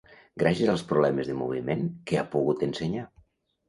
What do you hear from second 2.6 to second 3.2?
ensenyar?